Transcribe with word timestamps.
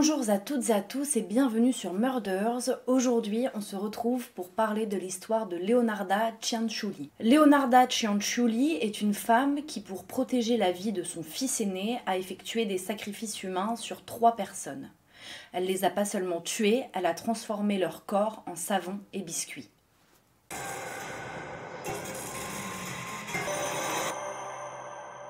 Bonjour 0.00 0.30
à 0.30 0.38
toutes 0.38 0.70
et 0.70 0.72
à 0.72 0.80
tous 0.80 1.16
et 1.16 1.22
bienvenue 1.22 1.72
sur 1.72 1.92
Murders. 1.92 2.78
Aujourd'hui, 2.86 3.46
on 3.54 3.60
se 3.60 3.74
retrouve 3.74 4.30
pour 4.30 4.48
parler 4.50 4.86
de 4.86 4.96
l'histoire 4.96 5.48
de 5.48 5.56
Leonarda 5.56 6.34
Cianciulli. 6.40 7.10
Leonarda 7.18 7.88
Cianciulli 7.88 8.74
est 8.74 9.00
une 9.00 9.12
femme 9.12 9.64
qui, 9.64 9.80
pour 9.80 10.04
protéger 10.04 10.56
la 10.56 10.70
vie 10.70 10.92
de 10.92 11.02
son 11.02 11.24
fils 11.24 11.60
aîné, 11.60 11.98
a 12.06 12.16
effectué 12.16 12.64
des 12.64 12.78
sacrifices 12.78 13.42
humains 13.42 13.74
sur 13.74 14.04
trois 14.04 14.36
personnes. 14.36 14.88
Elle 15.52 15.64
les 15.64 15.84
a 15.84 15.90
pas 15.90 16.04
seulement 16.04 16.42
tués, 16.42 16.84
elle 16.94 17.06
a 17.06 17.12
transformé 17.12 17.76
leur 17.76 18.06
corps 18.06 18.44
en 18.46 18.54
savon 18.54 19.00
et 19.12 19.22
biscuits. 19.22 19.68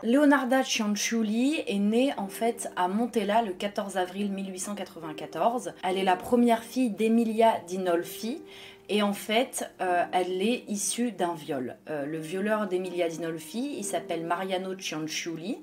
Leonarda 0.04 0.62
Cianciulli 0.62 1.64
est 1.66 1.78
née 1.80 2.12
en 2.18 2.28
fait 2.28 2.70
à 2.76 2.86
Montella 2.86 3.42
le 3.42 3.52
14 3.52 3.96
avril 3.96 4.30
1894. 4.30 5.72
Elle 5.82 5.98
est 5.98 6.04
la 6.04 6.14
première 6.14 6.62
fille 6.62 6.90
d'Emilia 6.90 7.54
Dinolfi 7.66 8.40
et 8.88 9.02
en 9.02 9.12
fait 9.12 9.68
euh, 9.80 10.04
elle 10.12 10.40
est 10.40 10.62
issue 10.68 11.10
d'un 11.10 11.34
viol. 11.34 11.76
Euh, 11.90 12.06
le 12.06 12.18
violeur 12.18 12.68
d'Emilia 12.68 13.08
Dinolfi, 13.08 13.74
il 13.76 13.84
s'appelle 13.84 14.24
Mariano 14.24 14.76
Cianciulli 14.76 15.58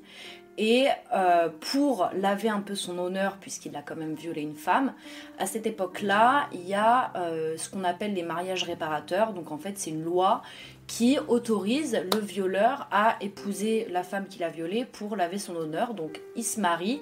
et 0.57 0.87
euh, 1.13 1.49
pour 1.71 2.09
laver 2.13 2.49
un 2.49 2.61
peu 2.61 2.75
son 2.75 2.97
honneur, 2.97 3.37
puisqu'il 3.37 3.75
a 3.75 3.81
quand 3.81 3.95
même 3.95 4.13
violé 4.13 4.41
une 4.41 4.55
femme, 4.55 4.93
à 5.39 5.45
cette 5.45 5.67
époque-là, 5.67 6.47
il 6.53 6.67
y 6.67 6.73
a 6.73 7.11
ce 7.57 7.69
qu'on 7.69 7.83
appelle 7.83 8.13
les 8.13 8.23
mariages 8.23 8.63
réparateurs. 8.63 9.33
Donc 9.33 9.51
en 9.51 9.57
fait, 9.57 9.77
c'est 9.77 9.91
une 9.91 10.03
loi 10.03 10.41
qui 10.87 11.17
autorise 11.27 11.99
le 12.13 12.19
violeur 12.19 12.87
à 12.91 13.17
épouser 13.21 13.87
la 13.89 14.03
femme 14.03 14.27
qu'il 14.27 14.43
a 14.43 14.49
violée 14.49 14.85
pour 14.85 15.15
laver 15.15 15.39
son 15.39 15.55
honneur. 15.55 15.93
Donc 15.93 16.21
il 16.35 16.43
se 16.43 16.59
marie. 16.59 17.01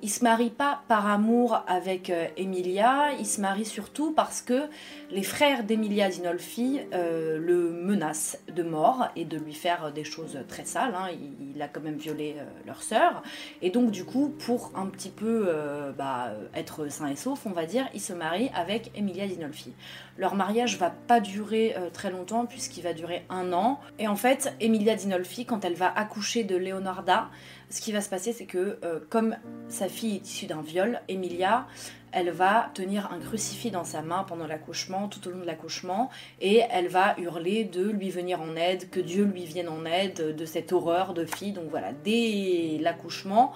Il 0.00 0.10
se 0.10 0.22
marie 0.22 0.50
pas 0.50 0.82
par 0.86 1.08
amour 1.08 1.64
avec 1.66 2.08
euh, 2.10 2.28
Emilia, 2.36 3.14
il 3.18 3.26
se 3.26 3.40
marie 3.40 3.64
surtout 3.64 4.12
parce 4.12 4.42
que 4.42 4.68
les 5.10 5.24
frères 5.24 5.64
d'Emilia 5.64 6.08
Dinolfi 6.08 6.78
euh, 6.92 7.36
le 7.36 7.72
menacent 7.72 8.38
de 8.54 8.62
mort 8.62 9.08
et 9.16 9.24
de 9.24 9.36
lui 9.36 9.54
faire 9.54 9.90
des 9.92 10.04
choses 10.04 10.38
très 10.46 10.64
sales. 10.64 10.94
Hein. 10.94 11.08
Il, 11.40 11.60
a 11.60 11.66
quand 11.66 11.80
même 11.80 11.96
violé 11.96 12.36
euh, 12.38 12.44
leur 12.64 12.80
sœur. 12.80 13.24
Et 13.60 13.70
donc 13.70 13.90
du 13.90 14.04
coup, 14.04 14.28
pour 14.28 14.70
un 14.76 14.86
petit 14.86 15.10
peu 15.10 15.52
bah, 15.96 16.30
être 16.54 16.88
sain 16.88 17.08
et 17.08 17.16
sauf, 17.16 17.44
on 17.46 17.50
va 17.50 17.66
dire, 17.66 17.88
il 17.92 18.00
se 18.00 18.12
marie 18.12 18.50
avec 18.54 18.92
Emilia 18.96 19.26
Dinolfi. 19.26 19.72
Leur 20.16 20.36
mariage 20.36 20.78
va 20.78 20.90
pas 20.90 21.18
durer 21.18 21.74
très 21.92 22.10
longtemps 22.10 22.46
puisqu'il 22.46 22.82
va 22.82 22.92
durer 22.92 23.24
un 23.30 23.52
an. 23.52 23.80
Et 23.98 24.06
en 24.06 24.16
fait, 24.16 24.54
Emilia 24.60 24.94
Dinolfi, 24.94 25.46
quand 25.46 25.64
elle 25.64 25.74
va 25.74 25.92
accoucher 25.92 26.44
de 26.44 26.56
Leonarda, 26.56 27.30
ce 27.70 27.80
qui 27.80 27.92
va 27.92 28.00
se 28.00 28.08
passer, 28.08 28.32
c'est 28.32 28.46
que 28.46 28.78
euh, 28.84 29.00
comme 29.10 29.36
sa 29.68 29.88
fille 29.88 30.16
est 30.16 30.28
issue 30.28 30.46
d'un 30.46 30.62
viol, 30.62 31.00
Emilia, 31.08 31.66
elle 32.12 32.30
va 32.30 32.70
tenir 32.74 33.12
un 33.12 33.18
crucifix 33.18 33.70
dans 33.70 33.84
sa 33.84 34.00
main 34.02 34.24
pendant 34.24 34.46
l'accouchement, 34.46 35.08
tout 35.08 35.26
au 35.28 35.30
long 35.30 35.40
de 35.40 35.44
l'accouchement, 35.44 36.08
et 36.40 36.62
elle 36.70 36.88
va 36.88 37.14
hurler 37.18 37.64
de 37.64 37.90
lui 37.90 38.10
venir 38.10 38.40
en 38.40 38.56
aide, 38.56 38.88
que 38.90 39.00
Dieu 39.00 39.24
lui 39.24 39.44
vienne 39.44 39.68
en 39.68 39.84
aide 39.84 40.34
de 40.34 40.44
cette 40.44 40.72
horreur 40.72 41.12
de 41.12 41.26
fille. 41.26 41.52
Donc 41.52 41.66
voilà, 41.68 41.92
dès 41.92 42.78
l'accouchement, 42.80 43.52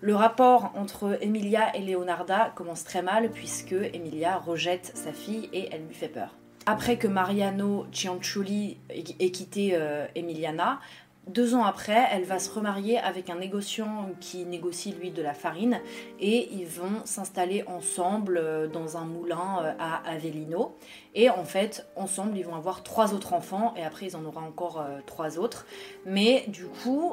le 0.00 0.14
rapport 0.14 0.72
entre 0.76 1.18
Emilia 1.22 1.74
et 1.74 1.80
Leonarda 1.80 2.52
commence 2.54 2.84
très 2.84 3.00
mal 3.00 3.30
puisque 3.30 3.72
Emilia 3.72 4.36
rejette 4.36 4.92
sa 4.94 5.12
fille 5.12 5.48
et 5.54 5.68
elle 5.72 5.86
lui 5.86 5.94
fait 5.94 6.08
peur. 6.08 6.36
Après 6.66 6.96
que 6.96 7.06
Mariano 7.06 7.86
Cianciulli 7.92 8.78
ait 8.88 9.30
quitté 9.30 9.72
euh, 9.74 10.06
Emiliana, 10.14 10.80
deux 11.26 11.54
ans 11.54 11.64
après, 11.64 12.06
elle 12.12 12.24
va 12.24 12.38
se 12.38 12.50
remarier 12.50 12.98
avec 12.98 13.30
un 13.30 13.36
négociant 13.36 14.10
qui 14.20 14.44
négocie 14.44 14.92
lui 14.92 15.10
de 15.10 15.22
la 15.22 15.32
farine 15.32 15.80
et 16.20 16.52
ils 16.52 16.66
vont 16.66 17.04
s'installer 17.04 17.64
ensemble 17.66 18.36
euh, 18.36 18.68
dans 18.68 18.98
un 18.98 19.04
moulin 19.04 19.62
euh, 19.62 19.72
à 19.78 20.06
Avellino. 20.08 20.76
Et 21.14 21.30
en 21.30 21.44
fait, 21.44 21.86
ensemble, 21.96 22.36
ils 22.36 22.44
vont 22.44 22.56
avoir 22.56 22.82
trois 22.82 23.14
autres 23.14 23.32
enfants 23.32 23.72
et 23.76 23.84
après, 23.84 24.06
ils 24.06 24.16
en 24.16 24.24
auront 24.24 24.40
encore 24.46 24.80
euh, 24.80 24.98
trois 25.06 25.38
autres. 25.38 25.66
Mais 26.04 26.44
du 26.48 26.66
coup, 26.66 27.12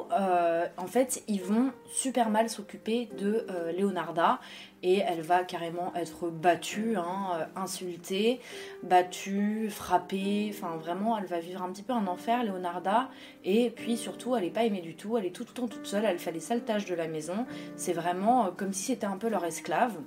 en 0.76 0.86
fait, 0.86 1.22
ils 1.28 1.42
vont 1.42 1.72
super 1.90 2.28
mal 2.28 2.50
s'occuper 2.50 3.08
de 3.18 3.46
Leonarda 3.78 4.40
et 4.82 4.98
elle 4.98 5.20
va 5.20 5.44
carrément 5.44 5.92
être 5.94 6.28
battue, 6.28 6.96
hein, 6.96 7.48
insultée, 7.56 8.40
battue, 8.82 9.70
frappée. 9.70 10.52
Enfin, 10.52 10.76
vraiment, 10.76 11.18
elle 11.18 11.26
va 11.26 11.40
vivre 11.40 11.62
un 11.62 11.70
petit 11.70 11.82
peu 11.82 11.92
un 11.92 12.06
enfer, 12.06 12.44
Leonarda. 12.44 13.08
Et 13.44 13.70
puis 13.70 13.96
surtout, 13.96 14.34
elle 14.36 14.44
n'est 14.44 14.50
pas 14.50 14.64
aimée 14.64 14.80
du 14.80 14.96
tout. 14.96 15.16
Elle 15.16 15.26
est 15.26 15.34
tout 15.34 15.44
le 15.46 15.52
temps 15.52 15.68
toute 15.68 15.86
seule. 15.86 16.04
Elle 16.04 16.18
fait 16.18 16.32
les 16.32 16.40
sales 16.40 16.64
tâches 16.64 16.86
de 16.86 16.94
la 16.94 17.08
maison. 17.08 17.46
C'est 17.76 17.92
vraiment 17.92 18.46
euh, 18.46 18.50
comme 18.50 18.72
si 18.72 18.84
c'était 18.84 19.06
un 19.06 19.18
peu 19.18 19.28
leur 19.28 19.44
esclave. 19.44 19.98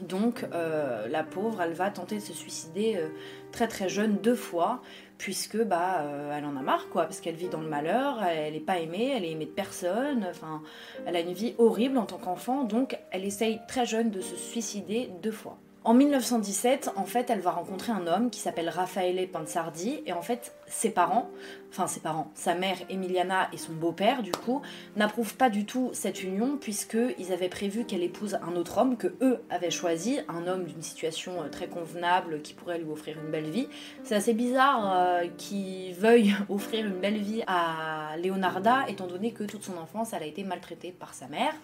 Donc 0.00 0.46
euh, 0.52 1.08
la 1.08 1.22
pauvre, 1.24 1.62
elle 1.62 1.72
va 1.72 1.90
tenter 1.90 2.16
de 2.16 2.20
se 2.20 2.32
suicider 2.32 2.96
euh, 2.96 3.08
très 3.52 3.68
très 3.68 3.88
jeune 3.88 4.16
deux 4.16 4.34
fois, 4.34 4.82
puisque 5.18 5.62
bah 5.62 6.04
elle 6.32 6.44
en 6.44 6.56
a 6.56 6.62
marre 6.62 6.88
quoi, 6.90 7.04
parce 7.04 7.20
qu'elle 7.20 7.34
vit 7.34 7.48
dans 7.48 7.60
le 7.60 7.68
malheur, 7.68 8.22
elle 8.22 8.54
n'est 8.54 8.60
pas 8.60 8.78
aimée, 8.78 9.12
elle 9.14 9.24
est 9.24 9.32
aimée 9.32 9.46
de 9.46 9.50
personne, 9.50 10.26
enfin 10.30 10.62
elle 11.04 11.16
a 11.16 11.20
une 11.20 11.34
vie 11.34 11.54
horrible 11.58 11.98
en 11.98 12.06
tant 12.06 12.18
qu'enfant, 12.18 12.64
donc 12.64 12.98
elle 13.10 13.24
essaye 13.24 13.60
très 13.68 13.84
jeune 13.84 14.10
de 14.10 14.20
se 14.20 14.36
suicider 14.36 15.10
deux 15.22 15.32
fois. 15.32 15.58
En 15.82 15.94
1917, 15.94 16.90
en 16.96 17.06
fait, 17.06 17.30
elle 17.30 17.40
va 17.40 17.52
rencontrer 17.52 17.90
un 17.90 18.06
homme 18.06 18.28
qui 18.28 18.38
s'appelle 18.38 18.68
Raffaele 18.68 19.26
Pansardi 19.26 20.02
et 20.04 20.12
en 20.12 20.20
fait, 20.20 20.54
ses 20.66 20.90
parents, 20.90 21.30
enfin 21.70 21.86
ses 21.86 22.00
parents, 22.00 22.30
sa 22.34 22.54
mère 22.54 22.76
Emiliana 22.90 23.48
et 23.54 23.56
son 23.56 23.72
beau-père 23.72 24.22
du 24.22 24.30
coup, 24.30 24.60
n'approuvent 24.96 25.36
pas 25.36 25.48
du 25.48 25.64
tout 25.64 25.88
cette 25.94 26.22
union 26.22 26.58
puisqu'ils 26.60 27.32
avaient 27.32 27.48
prévu 27.48 27.86
qu'elle 27.86 28.02
épouse 28.02 28.38
un 28.46 28.56
autre 28.56 28.76
homme 28.76 28.98
que 28.98 29.14
eux 29.22 29.40
avaient 29.48 29.70
choisi, 29.70 30.20
un 30.28 30.46
homme 30.46 30.64
d'une 30.64 30.82
situation 30.82 31.42
euh, 31.42 31.48
très 31.48 31.66
convenable 31.66 32.42
qui 32.42 32.52
pourrait 32.52 32.78
lui 32.78 32.90
offrir 32.90 33.16
une 33.18 33.30
belle 33.30 33.48
vie. 33.48 33.66
C'est 34.04 34.14
assez 34.14 34.34
bizarre 34.34 34.92
euh, 34.92 35.28
qu'ils 35.38 35.94
veuillent 35.94 36.36
offrir 36.50 36.84
une 36.84 37.00
belle 37.00 37.18
vie 37.18 37.42
à 37.46 38.18
Leonarda 38.22 38.84
étant 38.88 39.06
donné 39.06 39.32
que 39.32 39.44
toute 39.44 39.64
son 39.64 39.78
enfance 39.78 40.12
elle 40.12 40.24
a 40.24 40.26
été 40.26 40.44
maltraitée 40.44 40.92
par 40.92 41.14
sa 41.14 41.26
mère. 41.26 41.54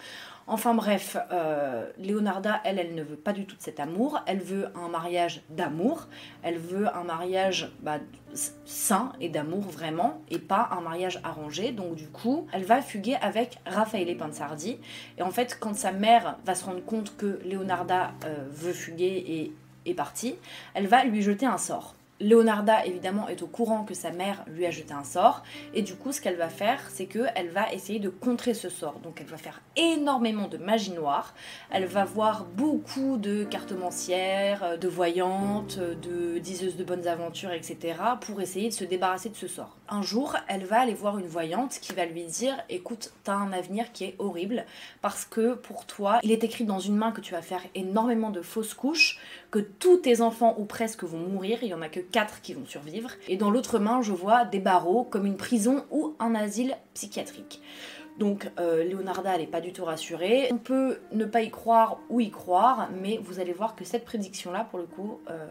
Enfin 0.48 0.74
bref, 0.74 1.16
euh, 1.32 1.90
Leonarda, 1.98 2.60
elle, 2.64 2.78
elle 2.78 2.94
ne 2.94 3.02
veut 3.02 3.16
pas 3.16 3.32
du 3.32 3.46
tout 3.46 3.56
de 3.56 3.62
cet 3.62 3.80
amour. 3.80 4.20
Elle 4.26 4.38
veut 4.38 4.68
un 4.76 4.88
mariage 4.88 5.42
d'amour. 5.50 6.06
Elle 6.44 6.58
veut 6.58 6.86
un 6.94 7.02
mariage 7.02 7.72
bah, 7.80 7.98
sain 8.64 9.12
et 9.20 9.28
d'amour 9.28 9.62
vraiment, 9.62 10.22
et 10.30 10.38
pas 10.38 10.68
un 10.70 10.80
mariage 10.80 11.20
arrangé. 11.24 11.72
Donc 11.72 11.96
du 11.96 12.06
coup, 12.06 12.46
elle 12.52 12.64
va 12.64 12.80
fuguer 12.80 13.16
avec 13.16 13.58
Raffaele 13.66 14.16
Pansardi. 14.16 14.78
Et 15.18 15.22
en 15.22 15.30
fait, 15.32 15.58
quand 15.58 15.74
sa 15.74 15.90
mère 15.90 16.36
va 16.44 16.54
se 16.54 16.64
rendre 16.64 16.84
compte 16.84 17.16
que 17.16 17.40
Leonarda 17.44 18.12
euh, 18.24 18.46
veut 18.48 18.72
fuguer 18.72 19.24
et 19.26 19.52
est 19.84 19.94
partie, 19.94 20.36
elle 20.74 20.86
va 20.86 21.04
lui 21.04 21.22
jeter 21.22 21.46
un 21.46 21.58
sort. 21.58 21.96
Leonarda, 22.20 22.86
évidemment, 22.86 23.28
est 23.28 23.42
au 23.42 23.46
courant 23.46 23.84
que 23.84 23.94
sa 23.94 24.10
mère 24.10 24.44
lui 24.46 24.64
a 24.64 24.70
jeté 24.70 24.94
un 24.94 25.04
sort. 25.04 25.42
Et 25.74 25.82
du 25.82 25.94
coup, 25.94 26.12
ce 26.12 26.20
qu'elle 26.20 26.36
va 26.36 26.48
faire, 26.48 26.80
c'est 26.88 27.06
qu'elle 27.06 27.50
va 27.50 27.72
essayer 27.72 27.98
de 27.98 28.08
contrer 28.08 28.54
ce 28.54 28.68
sort. 28.68 29.00
Donc, 29.00 29.20
elle 29.20 29.26
va 29.26 29.36
faire 29.36 29.60
énormément 29.76 30.48
de 30.48 30.56
magie 30.56 30.92
noire. 30.92 31.34
Elle 31.70 31.84
va 31.84 32.04
voir 32.04 32.44
beaucoup 32.44 33.18
de 33.18 33.44
cartomancières, 33.44 34.64
euh, 34.64 34.76
de 34.76 34.88
voyantes, 34.88 35.78
de 35.78 36.38
diseuses 36.38 36.76
de 36.76 36.84
bonnes 36.84 37.06
aventures, 37.06 37.52
etc. 37.52 37.98
pour 38.20 38.40
essayer 38.40 38.68
de 38.68 38.74
se 38.74 38.84
débarrasser 38.84 39.28
de 39.28 39.36
ce 39.36 39.48
sort. 39.48 39.76
Un 39.88 40.02
jour, 40.02 40.36
elle 40.48 40.64
va 40.64 40.80
aller 40.80 40.94
voir 40.94 41.18
une 41.18 41.26
voyante 41.26 41.78
qui 41.80 41.92
va 41.92 42.04
lui 42.04 42.24
dire 42.24 42.54
Écoute, 42.68 43.12
t'as 43.24 43.34
un 43.34 43.52
avenir 43.52 43.92
qui 43.92 44.04
est 44.04 44.16
horrible 44.18 44.64
parce 45.00 45.24
que 45.24 45.54
pour 45.54 45.86
toi, 45.86 46.18
il 46.22 46.32
est 46.32 46.42
écrit 46.44 46.64
dans 46.64 46.80
une 46.80 46.96
main 46.96 47.12
que 47.12 47.20
tu 47.20 47.32
vas 47.32 47.42
faire 47.42 47.62
énormément 47.74 48.30
de 48.30 48.42
fausses 48.42 48.74
couches, 48.74 49.18
que 49.50 49.58
tous 49.58 49.98
tes 49.98 50.20
enfants 50.20 50.56
ou 50.58 50.64
presque 50.64 51.04
vont 51.04 51.18
mourir. 51.18 51.58
Il 51.62 51.68
y 51.68 51.74
en 51.74 51.82
a 51.82 51.88
que 51.88 52.00
quatre 52.00 52.40
qui 52.40 52.54
vont 52.54 52.66
survivre. 52.66 53.10
Et 53.28 53.36
dans 53.36 53.50
l'autre 53.50 53.78
main, 53.78 54.02
je 54.02 54.12
vois 54.12 54.44
des 54.44 54.60
barreaux 54.60 55.04
comme 55.04 55.26
une 55.26 55.36
prison 55.36 55.84
ou 55.90 56.14
un 56.18 56.34
asile 56.34 56.76
psychiatrique. 56.94 57.60
Donc 58.18 58.50
euh, 58.58 58.84
Leonarda, 58.84 59.34
elle 59.34 59.42
n'est 59.42 59.46
pas 59.46 59.60
du 59.60 59.72
tout 59.72 59.84
rassurée. 59.84 60.48
On 60.50 60.58
peut 60.58 60.98
ne 61.12 61.24
pas 61.24 61.42
y 61.42 61.50
croire 61.50 61.98
ou 62.08 62.20
y 62.20 62.30
croire, 62.30 62.88
mais 63.00 63.18
vous 63.22 63.40
allez 63.40 63.52
voir 63.52 63.76
que 63.76 63.84
cette 63.84 64.04
prédiction-là, 64.04 64.66
pour 64.70 64.78
le 64.78 64.86
coup, 64.86 65.20
euh, 65.30 65.46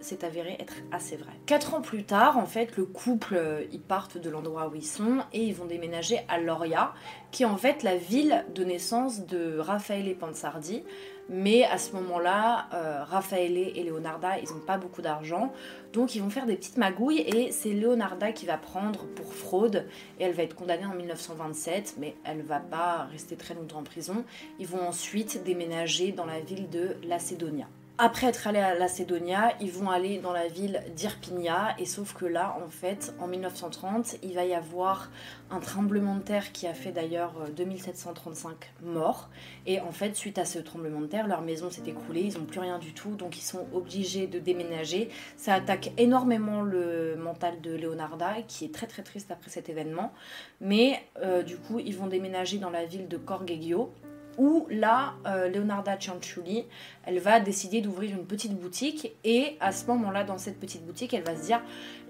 s'est 0.00 0.24
avérée 0.24 0.56
être 0.60 0.74
assez 0.92 1.16
vraie. 1.16 1.32
Quatre 1.46 1.74
ans 1.74 1.80
plus 1.80 2.04
tard, 2.04 2.38
en 2.38 2.46
fait, 2.46 2.76
le 2.76 2.84
couple, 2.84 3.34
euh, 3.34 3.64
ils 3.72 3.80
partent 3.80 4.18
de 4.18 4.30
l'endroit 4.30 4.68
où 4.68 4.74
ils 4.74 4.84
sont 4.84 5.18
et 5.32 5.42
ils 5.42 5.54
vont 5.54 5.66
déménager 5.66 6.20
à 6.28 6.38
Loria, 6.38 6.92
qui 7.30 7.42
est 7.42 7.46
en 7.46 7.56
fait 7.56 7.82
la 7.82 7.96
ville 7.96 8.44
de 8.54 8.64
naissance 8.64 9.26
de 9.26 9.58
Raffaele 9.58 10.16
Pansardi. 10.16 10.82
Mais 11.28 11.64
à 11.64 11.78
ce 11.78 11.92
moment-là, 11.94 12.68
euh, 12.72 13.02
Raffaele 13.02 13.58
et 13.58 13.82
Leonarda, 13.82 14.38
ils 14.38 14.48
n'ont 14.48 14.60
pas 14.60 14.78
beaucoup 14.78 15.02
d'argent. 15.02 15.52
Donc 15.92 16.14
ils 16.14 16.22
vont 16.22 16.30
faire 16.30 16.46
des 16.46 16.56
petites 16.56 16.76
magouilles 16.76 17.20
et 17.20 17.50
c'est 17.50 17.72
Leonarda 17.72 18.30
qui 18.30 18.46
va 18.46 18.56
prendre 18.56 19.06
pour 19.06 19.34
fraude. 19.34 19.86
Et 20.20 20.24
elle 20.24 20.34
va 20.34 20.44
être 20.44 20.54
condamnée 20.54 20.86
en 20.86 20.94
1927, 20.94 21.96
mais 21.98 22.14
elle 22.24 22.42
va 22.42 22.60
pas 22.60 23.08
rester 23.10 23.34
très 23.34 23.54
longtemps 23.54 23.80
en 23.80 23.82
prison. 23.82 24.24
Ils 24.60 24.68
vont 24.68 24.86
ensuite 24.86 25.42
déménager 25.42 26.12
dans 26.12 26.26
la 26.26 26.38
ville 26.38 26.70
de 26.70 26.96
Lacedonia. 27.04 27.66
Après 27.98 28.26
être 28.26 28.46
allés 28.46 28.58
à 28.58 28.74
la 28.74 28.88
Cédonia, 28.88 29.54
ils 29.58 29.72
vont 29.72 29.88
aller 29.88 30.18
dans 30.18 30.34
la 30.34 30.48
ville 30.48 30.82
d'Irpinia, 30.94 31.74
et 31.78 31.86
sauf 31.86 32.12
que 32.12 32.26
là, 32.26 32.54
en 32.62 32.68
fait, 32.68 33.14
en 33.18 33.26
1930, 33.26 34.16
il 34.22 34.34
va 34.34 34.44
y 34.44 34.52
avoir 34.52 35.10
un 35.50 35.60
tremblement 35.60 36.16
de 36.16 36.20
terre 36.20 36.52
qui 36.52 36.66
a 36.66 36.74
fait 36.74 36.92
d'ailleurs 36.92 37.32
2735 37.56 38.50
euh, 38.52 38.86
morts. 38.86 39.30
Et 39.64 39.80
en 39.80 39.92
fait, 39.92 40.14
suite 40.14 40.36
à 40.36 40.44
ce 40.44 40.58
tremblement 40.58 41.00
de 41.00 41.06
terre, 41.06 41.26
leur 41.26 41.40
maison 41.40 41.70
s'est 41.70 41.84
écroulée, 41.86 42.20
ils 42.20 42.38
n'ont 42.38 42.44
plus 42.44 42.60
rien 42.60 42.78
du 42.78 42.92
tout, 42.92 43.14
donc 43.16 43.38
ils 43.38 43.44
sont 43.44 43.66
obligés 43.72 44.26
de 44.26 44.38
déménager. 44.38 45.08
Ça 45.38 45.54
attaque 45.54 45.92
énormément 45.96 46.60
le 46.60 47.16
mental 47.16 47.62
de 47.62 47.74
Leonarda, 47.74 48.42
qui 48.46 48.66
est 48.66 48.74
très 48.74 48.86
très 48.86 49.04
triste 49.04 49.30
après 49.30 49.48
cet 49.48 49.70
événement. 49.70 50.12
Mais 50.60 51.02
euh, 51.22 51.42
du 51.42 51.56
coup, 51.56 51.78
ils 51.78 51.96
vont 51.96 52.08
déménager 52.08 52.58
dans 52.58 52.70
la 52.70 52.84
ville 52.84 53.08
de 53.08 53.16
Corgeggio, 53.16 53.90
où 54.38 54.66
là, 54.70 55.14
euh, 55.26 55.48
Leonarda 55.48 55.96
Cianciulli, 55.98 56.64
elle 57.04 57.18
va 57.18 57.40
décider 57.40 57.80
d'ouvrir 57.80 58.12
une 58.12 58.26
petite 58.26 58.54
boutique 58.54 59.12
et 59.24 59.56
à 59.60 59.72
ce 59.72 59.86
moment-là, 59.86 60.24
dans 60.24 60.38
cette 60.38 60.58
petite 60.58 60.84
boutique, 60.84 61.14
elle 61.14 61.22
va 61.22 61.36
se 61.36 61.46
dire, 61.46 61.60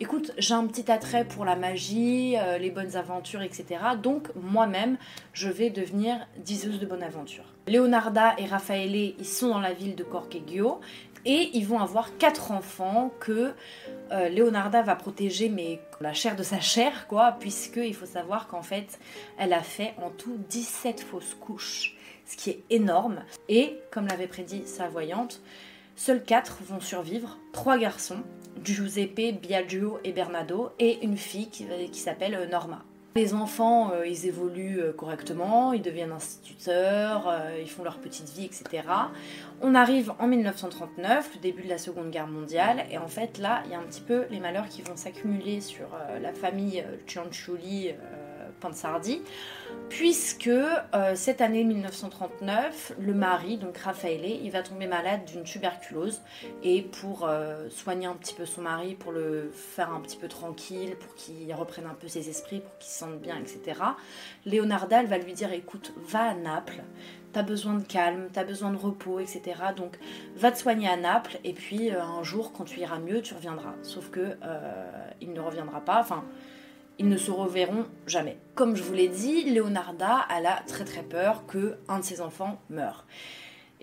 écoute, 0.00 0.32
j'ai 0.38 0.54
un 0.54 0.66
petit 0.66 0.90
attrait 0.90 1.24
pour 1.24 1.44
la 1.44 1.56
magie, 1.56 2.36
euh, 2.38 2.58
les 2.58 2.70
bonnes 2.70 2.96
aventures, 2.96 3.42
etc. 3.42 3.80
Donc 4.02 4.28
moi-même, 4.34 4.96
je 5.32 5.48
vais 5.48 5.70
devenir 5.70 6.16
diseuse 6.38 6.80
de 6.80 6.86
bonne 6.86 7.02
aventure. 7.02 7.44
Leonarda 7.68 8.34
et 8.38 8.46
Raffaele, 8.46 9.14
ils 9.18 9.24
sont 9.24 9.48
dans 9.48 9.60
la 9.60 9.72
ville 9.72 9.96
de 9.96 10.04
Corcheggio 10.04 10.80
et 11.26 11.50
ils 11.54 11.66
vont 11.66 11.80
avoir 11.80 12.16
quatre 12.18 12.52
enfants 12.52 13.10
que 13.18 13.52
euh, 14.12 14.28
Leonarda 14.28 14.82
va 14.82 14.94
protéger, 14.94 15.48
mais 15.48 15.80
la 16.00 16.12
chair 16.12 16.36
de 16.36 16.44
sa 16.44 16.60
chair, 16.60 17.08
quoi, 17.08 17.36
puisque 17.40 17.78
il 17.78 17.94
faut 17.94 18.06
savoir 18.06 18.46
qu'en 18.46 18.62
fait, 18.62 18.98
elle 19.36 19.52
a 19.52 19.62
fait 19.62 19.94
en 20.00 20.10
tout 20.10 20.38
17 20.48 21.00
fausses 21.00 21.34
couches 21.34 21.95
ce 22.26 22.36
qui 22.36 22.50
est 22.50 22.64
énorme. 22.70 23.22
Et, 23.48 23.78
comme 23.90 24.06
l'avait 24.06 24.26
prédit 24.26 24.66
sa 24.66 24.88
voyante, 24.88 25.40
seuls 25.94 26.22
quatre 26.22 26.58
vont 26.62 26.80
survivre, 26.80 27.38
trois 27.52 27.78
garçons, 27.78 28.22
Giuseppe, 28.62 29.40
Biagio 29.40 29.98
et 30.04 30.12
Bernardo, 30.12 30.70
et 30.78 31.04
une 31.04 31.16
fille 31.16 31.48
qui, 31.48 31.66
s'appelle 32.00 32.34
euh, 32.34 32.46
Norma. 32.46 32.82
Les 33.14 33.32
enfants, 33.32 33.92
euh, 33.92 34.06
ils 34.06 34.26
évoluent 34.26 34.80
euh, 34.80 34.92
correctement, 34.92 35.72
ils 35.72 35.80
deviennent 35.80 36.12
instituteurs, 36.12 37.32
ils 37.60 37.70
font 37.70 37.82
leur 37.82 37.98
petite 37.98 38.28
vie, 38.30 38.44
etc. 38.44 38.82
On 39.62 39.74
arrive 39.74 40.12
en 40.18 40.26
1939, 40.26 41.40
début 41.40 41.62
de 41.62 41.68
la 41.68 41.78
Seconde 41.78 42.10
Guerre 42.10 42.26
mondiale, 42.26 42.84
et 42.90 42.98
en 42.98 43.08
fait 43.08 43.38
là, 43.38 43.62
il 43.64 43.72
y 43.72 43.74
a 43.74 43.78
un 43.78 43.84
petit 43.84 44.02
peu 44.02 44.24
les 44.30 44.40
malheurs 44.40 44.68
qui 44.68 44.82
vont 44.82 44.96
s'accumuler 44.96 45.60
sur 45.60 45.86
la 46.20 46.32
famille 46.34 46.84
Cianciulli 47.06 47.92
Pansardi, 48.60 49.22
puisque 49.88 50.48
euh, 50.48 51.14
cette 51.14 51.40
année 51.40 51.64
1939, 51.64 52.94
le 52.98 53.14
mari, 53.14 53.56
donc 53.56 53.76
Raffaele, 53.78 54.24
il 54.24 54.50
va 54.50 54.62
tomber 54.62 54.86
malade 54.86 55.24
d'une 55.24 55.44
tuberculose, 55.44 56.20
et 56.62 56.82
pour 56.82 57.26
euh, 57.26 57.68
soigner 57.70 58.06
un 58.06 58.14
petit 58.14 58.34
peu 58.34 58.46
son 58.46 58.62
mari, 58.62 58.94
pour 58.94 59.12
le 59.12 59.50
faire 59.52 59.92
un 59.92 60.00
petit 60.00 60.16
peu 60.16 60.28
tranquille, 60.28 60.96
pour 60.96 61.14
qu'il 61.14 61.52
reprenne 61.54 61.86
un 61.86 61.94
peu 61.94 62.08
ses 62.08 62.28
esprits, 62.28 62.60
pour 62.60 62.76
qu'il 62.78 62.90
se 62.90 62.98
sente 62.98 63.20
bien, 63.20 63.36
etc., 63.38 63.80
Leonarda, 64.44 65.02
va 65.04 65.18
lui 65.18 65.32
dire, 65.32 65.52
écoute, 65.52 65.92
va 66.08 66.22
à 66.30 66.34
Naples, 66.34 66.82
t'as 67.32 67.42
besoin 67.42 67.74
de 67.74 67.84
calme, 67.84 68.28
t'as 68.32 68.44
besoin 68.44 68.70
de 68.70 68.76
repos, 68.76 69.20
etc. 69.20 69.42
Donc 69.76 69.98
va 70.36 70.50
te 70.50 70.58
soigner 70.58 70.88
à 70.88 70.96
Naples, 70.96 71.38
et 71.44 71.52
puis 71.52 71.90
euh, 71.90 72.02
un 72.02 72.22
jour, 72.22 72.52
quand 72.52 72.64
tu 72.64 72.80
iras 72.80 72.98
mieux, 72.98 73.22
tu 73.22 73.34
reviendras. 73.34 73.74
Sauf 73.82 74.10
que 74.10 74.36
il 75.20 75.32
ne 75.32 75.40
reviendra 75.40 75.80
pas, 75.80 76.00
enfin 76.00 76.24
ils 76.98 77.08
ne 77.08 77.16
se 77.16 77.30
reverront 77.30 77.84
jamais. 78.06 78.38
Comme 78.54 78.76
je 78.76 78.82
vous 78.82 78.94
l'ai 78.94 79.08
dit, 79.08 79.50
Leonarda, 79.50 80.26
elle 80.34 80.46
a 80.46 80.62
très 80.66 80.84
très 80.84 81.02
peur 81.02 81.46
que 81.46 81.76
un 81.88 81.98
de 81.98 82.04
ses 82.04 82.20
enfants 82.20 82.58
meure. 82.70 83.04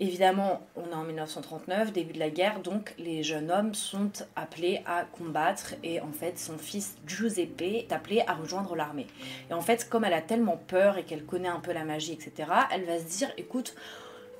Évidemment, 0.00 0.66
on 0.74 0.90
est 0.90 0.94
en 0.94 1.04
1939, 1.04 1.92
début 1.92 2.14
de 2.14 2.18
la 2.18 2.28
guerre, 2.28 2.58
donc 2.58 2.94
les 2.98 3.22
jeunes 3.22 3.52
hommes 3.52 3.74
sont 3.74 4.10
appelés 4.34 4.82
à 4.86 5.04
combattre 5.04 5.74
et 5.84 6.00
en 6.00 6.10
fait 6.10 6.36
son 6.36 6.58
fils 6.58 6.96
Giuseppe 7.06 7.62
est 7.62 7.92
appelé 7.92 8.24
à 8.26 8.34
rejoindre 8.34 8.74
l'armée. 8.74 9.06
Et 9.50 9.54
en 9.54 9.60
fait, 9.60 9.88
comme 9.88 10.04
elle 10.04 10.12
a 10.12 10.20
tellement 10.20 10.56
peur 10.56 10.98
et 10.98 11.04
qu'elle 11.04 11.24
connaît 11.24 11.48
un 11.48 11.60
peu 11.60 11.72
la 11.72 11.84
magie, 11.84 12.12
etc., 12.12 12.50
elle 12.72 12.84
va 12.86 12.98
se 12.98 13.04
dire, 13.04 13.30
écoute, 13.38 13.76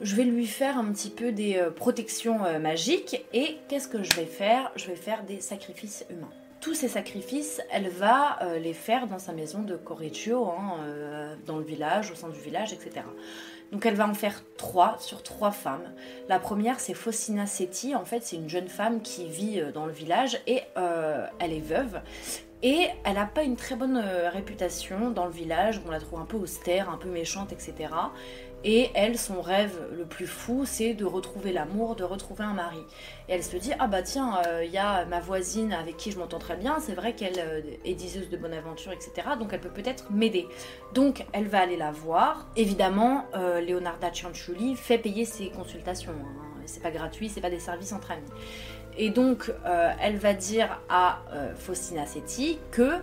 je 0.00 0.16
vais 0.16 0.24
lui 0.24 0.48
faire 0.48 0.76
un 0.76 0.90
petit 0.90 1.10
peu 1.10 1.30
des 1.30 1.56
euh, 1.56 1.70
protections 1.70 2.44
euh, 2.44 2.58
magiques 2.58 3.24
et 3.32 3.58
qu'est-ce 3.68 3.86
que 3.86 4.02
je 4.02 4.12
vais 4.16 4.26
faire? 4.26 4.72
Je 4.74 4.86
vais 4.86 4.96
faire 4.96 5.22
des 5.22 5.40
sacrifices 5.40 6.04
humains 6.10 6.32
tous 6.64 6.72
ces 6.72 6.88
sacrifices, 6.88 7.60
elle 7.70 7.90
va 7.90 8.38
euh, 8.40 8.58
les 8.58 8.72
faire 8.72 9.06
dans 9.06 9.18
sa 9.18 9.34
maison 9.34 9.60
de 9.60 9.76
Correggio, 9.76 10.46
hein, 10.46 10.78
euh, 10.80 11.34
dans 11.44 11.58
le 11.58 11.62
village, 11.62 12.10
au 12.10 12.14
sein 12.14 12.30
du 12.30 12.40
village, 12.40 12.72
etc. 12.72 13.04
Donc 13.70 13.84
elle 13.84 13.96
va 13.96 14.08
en 14.08 14.14
faire 14.14 14.42
trois 14.56 14.96
sur 14.98 15.22
trois 15.22 15.50
femmes. 15.50 15.92
La 16.30 16.38
première, 16.38 16.80
c'est 16.80 16.94
Faustina 16.94 17.44
Setti. 17.44 17.94
En 17.94 18.06
fait, 18.06 18.22
c'est 18.22 18.36
une 18.36 18.48
jeune 18.48 18.68
femme 18.68 19.02
qui 19.02 19.26
vit 19.26 19.60
euh, 19.60 19.72
dans 19.72 19.84
le 19.84 19.92
village 19.92 20.40
et 20.46 20.62
elle 21.38 21.52
est 21.52 21.60
veuve. 21.60 22.00
Et 22.62 22.88
elle 23.04 23.16
n'a 23.16 23.26
pas 23.26 23.42
une 23.42 23.56
très 23.56 23.76
bonne 23.76 23.98
réputation 23.98 25.10
dans 25.10 25.26
le 25.26 25.32
village. 25.32 25.82
On 25.86 25.90
la 25.90 26.00
trouve 26.00 26.18
un 26.18 26.24
peu 26.24 26.38
austère, 26.38 26.88
un 26.88 26.96
peu 26.96 27.10
méchante, 27.10 27.52
etc. 27.52 27.90
Et 28.64 28.90
elle, 28.94 29.18
son 29.18 29.42
rêve 29.42 29.78
le 29.94 30.06
plus 30.06 30.26
fou, 30.26 30.64
c'est 30.64 30.94
de 30.94 31.04
retrouver 31.04 31.52
l'amour, 31.52 31.96
de 31.96 32.04
retrouver 32.04 32.44
un 32.44 32.54
mari. 32.54 32.82
Et 33.28 33.34
elle 33.34 33.44
se 33.44 33.56
dit, 33.58 33.72
ah 33.78 33.86
bah 33.86 34.02
tiens, 34.02 34.40
il 34.42 34.48
euh, 34.48 34.64
y 34.64 34.78
a 34.78 35.04
ma 35.04 35.20
voisine 35.20 35.74
avec 35.74 35.98
qui 35.98 36.10
je 36.10 36.18
m'entends 36.18 36.38
très 36.38 36.56
bien, 36.56 36.78
c'est 36.80 36.94
vrai 36.94 37.14
qu'elle 37.14 37.38
euh, 37.38 37.60
est 37.84 37.92
diseuse 37.92 38.30
de 38.30 38.38
bonne 38.38 38.54
aventure, 38.54 38.92
etc. 38.92 39.28
Donc 39.38 39.52
elle 39.52 39.60
peut 39.60 39.68
peut-être 39.68 40.10
m'aider. 40.10 40.48
Donc 40.94 41.26
elle 41.32 41.46
va 41.46 41.60
aller 41.60 41.76
la 41.76 41.92
voir. 41.92 42.46
Évidemment, 42.56 43.26
euh, 43.34 43.60
Leonarda 43.60 44.10
Cianciulli 44.10 44.76
fait 44.76 44.98
payer 44.98 45.26
ses 45.26 45.50
consultations. 45.50 46.12
Hein. 46.12 46.62
C'est 46.64 46.82
pas 46.82 46.90
gratuit, 46.90 47.28
c'est 47.28 47.42
pas 47.42 47.50
des 47.50 47.60
services 47.60 47.92
entre 47.92 48.12
amis. 48.12 48.22
Et 48.96 49.10
donc 49.10 49.52
elle 50.00 50.16
va 50.16 50.32
dire 50.34 50.80
à 50.88 51.20
Faustina 51.56 52.06
Setti 52.06 52.58
que 52.70 53.00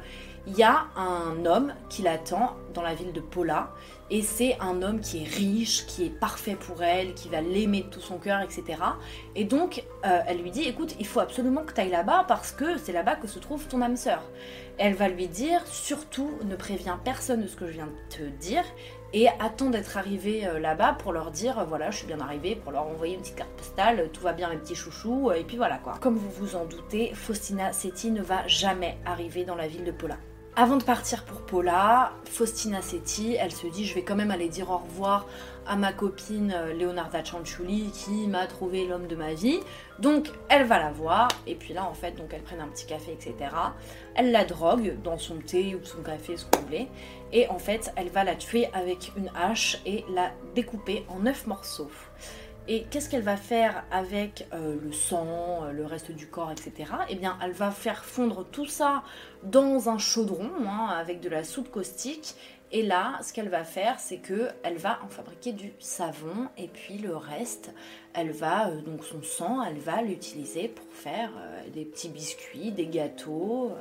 il 0.48 0.58
y 0.58 0.64
a 0.64 0.88
un 0.96 1.46
homme 1.46 1.74
qui 1.90 2.02
l'attend 2.02 2.56
dans 2.74 2.82
la 2.82 2.96
ville 2.96 3.14
de 3.14 3.22
Pola. 3.22 3.72
Et 4.10 4.22
c'est 4.22 4.58
un 4.60 4.82
homme 4.82 5.00
qui 5.00 5.24
est 5.24 5.28
riche, 5.28 5.86
qui 5.86 6.06
est 6.06 6.10
parfait 6.10 6.56
pour 6.56 6.84
elle, 6.84 7.14
qui 7.14 7.30
va 7.30 7.40
l'aimer 7.40 7.84
de 7.84 7.88
tout 7.88 8.02
son 8.02 8.18
cœur, 8.18 8.42
etc. 8.42 8.64
Et 9.36 9.46
donc, 9.46 9.86
euh, 10.06 10.20
elle 10.28 10.42
lui 10.42 10.52
dit, 10.52 10.64
écoute, 10.64 10.96
il 11.00 11.08
faut 11.08 11.22
absolument 11.22 11.64
que 11.64 11.74
tu 11.74 11.80
ailles 11.80 11.92
là-bas 11.92 12.26
parce 12.28 12.52
que 12.52 12.78
c'est 12.78 12.92
là-bas 12.92 13.16
que 13.16 13.28
se 13.28 13.40
trouve 13.40 13.68
ton 13.68 13.82
âme 13.82 13.96
sœur. 13.96 14.22
Elle 14.78 14.96
va 14.96 15.08
lui 15.08 15.28
dire, 15.28 15.66
surtout, 15.68 16.32
ne 16.44 16.56
préviens 16.58 17.00
personne 17.02 17.44
de 17.44 17.48
ce 17.48 17.56
que 17.56 17.68
je 17.68 17.74
viens 17.74 17.88
de 17.88 18.16
te 18.16 18.24
dire 18.42 18.66
et 19.14 19.28
attends 19.40 19.70
d'être 19.70 19.98
arrivé 19.98 20.48
euh, 20.48 20.60
là-bas 20.60 20.94
pour 20.94 21.12
leur 21.12 21.32
dire 21.32 21.66
voilà 21.68 21.92
je 21.92 21.98
suis 21.98 22.08
bien 22.08 22.22
arrivé 22.22 22.56
pour 22.56 22.72
leur 22.72 22.88
envoyer 22.88 23.16
une 23.16 23.20
petite 23.20 23.36
carte 23.36 23.52
postale 23.58 24.10
tout 24.14 24.22
va 24.22 24.32
bien 24.32 24.50
mes 24.50 24.56
petits 24.56 24.74
chouchous 24.74 25.34
et 25.34 25.44
puis 25.44 25.58
voilà 25.58 25.80
quoi 25.80 25.98
comme 26.00 26.16
vous 26.16 26.30
vous 26.30 26.56
en 26.56 26.64
doutez 26.64 27.14
Faustina 27.14 27.74
Setti 27.74 28.12
ne 28.12 28.22
va 28.22 28.48
jamais 28.48 28.98
arriver 29.06 29.44
dans 29.44 29.56
la 29.56 29.68
ville 29.68 29.84
de 29.84 29.92
Pola 29.92 30.16
avant 30.58 30.76
de 30.76 30.84
partir 30.84 31.24
pour 31.24 31.42
Paula, 31.42 32.12
Faustina 32.26 32.82
Setti, 32.82 33.36
elle 33.36 33.54
se 33.54 33.68
dit 33.68 33.86
je 33.86 33.96
vais 33.96 34.02
quand 34.02 34.18
même 34.18 34.32
aller 34.32 34.50
dire 34.50 34.70
au 34.70 34.78
revoir 34.80 35.26
à 35.66 35.78
ma 35.78 35.94
copine 35.94 36.54
euh, 36.54 36.74
Leonarda 36.74 37.24
Cianciulli 37.24 37.90
qui 37.92 38.28
m'a 38.28 38.48
trouvé 38.48 38.86
l'homme 38.86 39.08
de 39.08 39.16
ma 39.16 39.34
vie. 39.34 39.62
Donc 40.00 40.30
elle 40.50 40.66
va 40.66 40.78
la 40.78 40.92
voir 40.92 41.30
et 41.48 41.56
puis 41.56 41.74
là 41.74 41.86
en 41.86 41.94
fait 41.94 42.12
donc 42.18 42.34
elle 42.34 42.42
prennent 42.42 42.60
un 42.60 42.68
petit 42.68 42.86
café 42.86 43.14
etc. 43.14 43.36
Elle 44.16 44.32
la 44.32 44.44
drogue 44.44 44.98
dans 45.02 45.18
son 45.18 45.36
thé 45.38 45.74
ou 45.74 45.86
son 45.86 46.02
café 46.02 46.36
ce 46.36 46.46
qu'on 46.46 46.64
voulait 46.64 46.88
et 47.32 47.48
en 47.48 47.58
fait 47.58 47.94
elle 47.96 48.10
va 48.10 48.26
la 48.26 48.36
tuer 48.36 48.68
avec 48.74 49.14
une 49.16 49.32
hache 49.34 49.80
et 49.86 50.04
la 50.14 50.32
découper 50.54 51.06
en 51.08 51.20
neuf 51.20 51.48
morceaux. 51.48 51.92
Et 52.74 52.84
qu'est-ce 52.90 53.10
qu'elle 53.10 53.22
va 53.22 53.36
faire 53.36 53.84
avec 53.92 54.48
euh, 54.54 54.78
le 54.82 54.94
sang, 54.94 55.66
euh, 55.66 55.74
le 55.74 55.86
reste 55.86 56.14
du 56.14 56.28
corps, 56.28 56.52
etc. 56.52 56.90
Eh 57.10 57.16
bien, 57.16 57.38
elle 57.44 57.52
va 57.52 57.70
faire 57.70 58.06
fondre 58.06 58.46
tout 58.50 58.66
ça 58.66 59.04
dans 59.44 59.90
un 59.90 59.98
chaudron 59.98 60.50
hein, 60.66 60.88
avec 60.98 61.20
de 61.20 61.28
la 61.28 61.44
soupe 61.44 61.70
caustique. 61.70 62.34
Et 62.72 62.82
là, 62.82 63.20
ce 63.24 63.34
qu'elle 63.34 63.50
va 63.50 63.66
faire, 63.66 64.00
c'est 64.00 64.20
que 64.20 64.48
elle 64.64 64.78
va 64.78 65.02
en 65.04 65.10
fabriquer 65.10 65.52
du 65.52 65.74
savon 65.80 66.48
et 66.58 66.70
puis 66.70 66.98
le 66.98 67.14
reste, 67.14 67.74
elle 68.14 68.32
va 68.32 68.70
euh, 68.70 68.80
donc 68.80 69.04
son 69.04 69.22
sang, 69.22 69.62
elle 69.64 69.80
va 69.80 70.02
l'utiliser 70.02 70.70
pour 70.70 70.88
faire 70.94 71.32
des 71.74 71.84
petits 71.84 72.08
biscuits, 72.08 72.72
des 72.72 72.88
gâteaux, 72.88 73.74